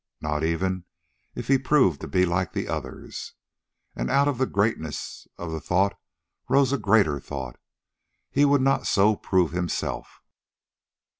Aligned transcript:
Not 0.19 0.43
even 0.43 0.85
if 1.35 1.47
he 1.47 1.59
proved 1.59 2.01
to 2.01 2.07
be 2.07 2.25
like 2.25 2.53
the 2.53 2.67
others. 2.67 3.33
And 3.95 4.09
out 4.09 4.27
of 4.27 4.39
the 4.39 4.47
greatness 4.47 5.27
of 5.37 5.51
the 5.51 5.59
thought 5.61 5.93
rose 6.49 6.73
a 6.73 6.79
greater 6.79 7.19
thought 7.19 7.59
he 8.31 8.43
would 8.43 8.61
not 8.61 8.87
so 8.87 9.15
prove 9.15 9.51
himself. 9.51 10.19